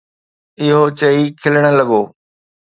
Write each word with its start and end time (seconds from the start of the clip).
اهو 0.61 0.79
چئي 0.99 1.19
کلڻ 1.41 1.65
لڳو. 1.79 2.01